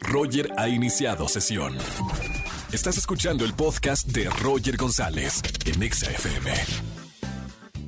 [0.00, 1.76] Roger ha iniciado sesión.
[2.72, 6.50] Estás escuchando el podcast de Roger González en Exa FM.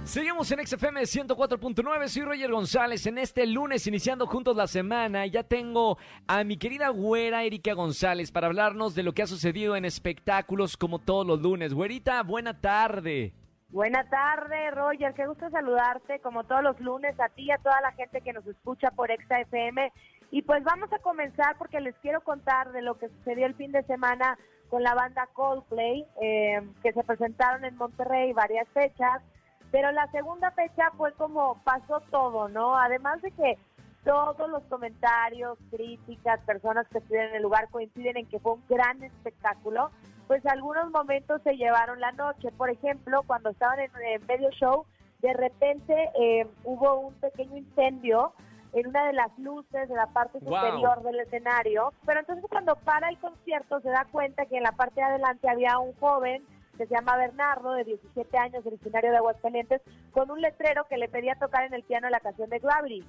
[0.04, 3.06] Seguimos en XFM 104.9, soy Roger González.
[3.06, 8.32] En este lunes, iniciando juntos la semana, ya tengo a mi querida güera Erika González
[8.32, 11.74] para hablarnos de lo que ha sucedido en espectáculos como todos los lunes.
[11.74, 13.34] Güerita, buena tarde.
[13.72, 15.14] Buena tarde, Roger.
[15.14, 18.32] Qué gusto saludarte, como todos los lunes, a ti y a toda la gente que
[18.32, 19.92] nos escucha por Exa FM.
[20.32, 23.70] Y pues vamos a comenzar porque les quiero contar de lo que sucedió el fin
[23.70, 24.36] de semana
[24.70, 29.22] con la banda Coldplay, eh, que se presentaron en Monterrey varias fechas.
[29.70, 32.76] Pero la segunda fecha fue como pasó todo, ¿no?
[32.76, 33.56] Además de que
[34.04, 38.64] todos los comentarios, críticas, personas que estuvieron en el lugar coinciden en que fue un
[38.68, 39.90] gran espectáculo
[40.30, 42.52] pues algunos momentos se llevaron la noche.
[42.56, 43.90] Por ejemplo, cuando estaban en,
[44.28, 44.86] medio show,
[45.18, 48.32] de repente eh, hubo un pequeño incendio
[48.72, 51.92] en una de las luces de la parte superior del escenario.
[52.06, 55.50] Pero entonces cuando para el concierto se da cuenta que en la parte de adelante
[55.50, 56.44] había un joven
[56.78, 61.08] que se llama Bernardo, de 17 años, originario de Aguascalientes, con un letrero que le
[61.08, 63.04] pedía tocar en el piano la canción de Gravity.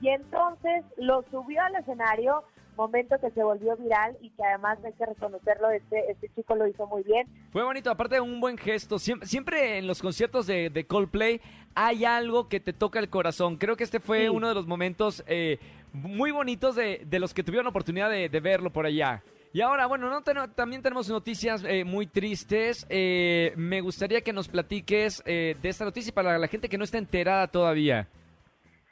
[0.00, 2.42] Y entonces lo subió al escenario,
[2.76, 6.66] momento que se volvió viral y que además hay que reconocerlo, este, este chico lo
[6.66, 7.26] hizo muy bien.
[7.52, 8.98] Fue bonito, aparte de un buen gesto.
[8.98, 11.40] Siempre, siempre en los conciertos de, Coldplay
[11.74, 13.56] hay algo que te toca el corazón.
[13.56, 15.58] Creo que este fue uno de los momentos eh,
[15.92, 19.22] muy bonitos de, los que tuvieron la oportunidad de, verlo por allá.
[19.52, 22.86] Y ahora, bueno, no también tenemos noticias eh, muy tristes.
[22.88, 26.98] Eh, me gustaría que nos platiques de esta noticia para la gente que no está
[26.98, 28.08] enterada todavía.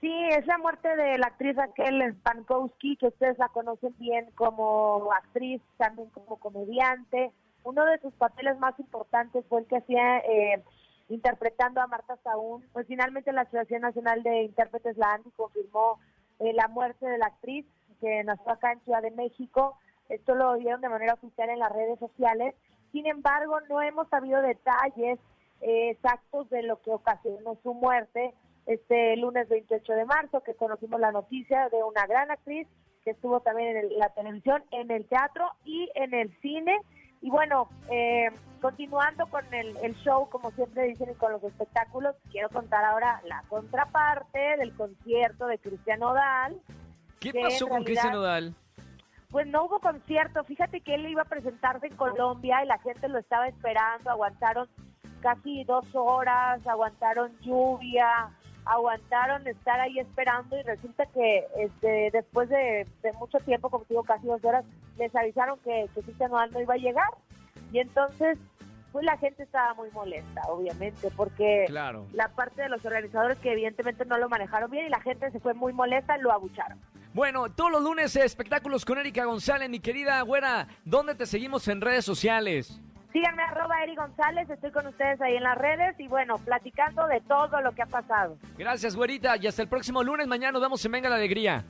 [0.02, 5.12] Sí, es la muerte de la actriz Raquel Spankowski, que ustedes la conocen bien como
[5.12, 7.30] actriz, también como comediante.
[7.62, 10.60] Uno de sus papeles más importantes fue el que hacía eh,
[11.08, 12.64] interpretando a Marta Saúl.
[12.72, 16.00] Pues finalmente la Asociación Nacional de Intérpretes la ANDI confirmó
[16.40, 17.64] eh, la muerte de la actriz
[18.00, 19.78] que nació acá en Ciudad de México.
[20.08, 22.56] Esto lo dieron de manera oficial en las redes sociales.
[22.90, 25.20] Sin embargo, no hemos sabido detalles
[25.60, 28.34] eh, exactos de lo que ocasionó su muerte
[28.66, 32.68] este lunes 28 de marzo, que conocimos la noticia de una gran actriz
[33.04, 36.78] que estuvo también en la televisión, en el teatro y en el cine.
[37.20, 38.30] Y bueno, eh,
[38.60, 43.42] continuando con el, show, como siempre dicen, y con los espectáculos, quiero contar ahora la
[43.48, 46.60] contraparte del concierto de Cristian Odal.
[47.20, 48.54] ¿Qué pasó con Cristian Odal?
[49.30, 50.44] Pues no hubo concierto.
[50.44, 54.10] Fíjate que él iba a presentarse en Colombia y la gente lo estaba esperando.
[54.10, 54.68] Aguantaron
[55.22, 58.30] casi dos horas, aguantaron lluvia,
[58.64, 62.86] aguantaron estar ahí esperando y resulta que este, después de,
[63.18, 64.64] mucho tiempo, como digo, casi dos horas,
[64.98, 67.08] les avisaron que, que Cristian no iba a llegar.
[67.72, 68.38] Y entonces,
[68.92, 74.04] pues la gente estaba muy molesta, obviamente, porque la parte de los organizadores que evidentemente
[74.04, 76.78] no lo manejaron bien y la gente se fue muy molesta, lo abucharon.
[77.14, 81.80] Bueno, todos los lunes espectáculos con Erika González, mi querida güera, ¿dónde te seguimos en
[81.80, 82.80] redes sociales?
[83.12, 87.20] Síganme arroba Eri González, estoy con ustedes ahí en las redes y bueno, platicando de
[87.20, 88.38] todo lo que ha pasado.
[88.56, 91.64] Gracias, güerita, y hasta el próximo lunes, mañana nos vemos en Venga la Alegría.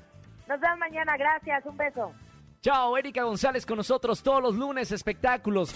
[0.48, 2.12] Nos vemos mañana, gracias, un beso.
[2.60, 5.74] Chao, Erika González con nosotros todos los lunes, espectáculos.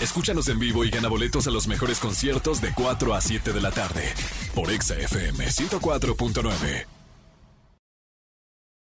[0.00, 3.60] Escúchanos en vivo y gana boletos a los mejores conciertos de 4 a 7 de
[3.60, 4.14] la tarde
[4.54, 6.99] por Exa FM 104.9.